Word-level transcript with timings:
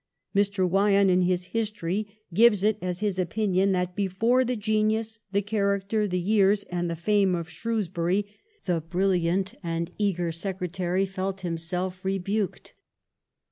Mr. 0.35 0.67
Wyon 0.67 1.11
in 1.11 1.21
his 1.21 1.43
history 1.53 2.23
gives 2.33 2.63
it 2.63 2.79
as 2.81 3.01
his 3.01 3.19
opinion 3.19 3.71
that' 3.73 3.95
before 3.95 4.43
the 4.43 4.55
genius, 4.55 5.19
the 5.31 5.43
character, 5.43 6.07
the 6.07 6.19
years, 6.19 6.63
and 6.71 6.89
the 6.89 6.95
fame 6.95 7.35
of 7.35 7.47
Shrewsbury 7.47 8.25
the 8.65 8.81
brilliant 8.81 9.53
and 9.61 9.91
eager 9.99 10.31
Secretary 10.31 11.05
felt 11.05 11.41
himself 11.41 12.03
rebuked.' 12.03 12.73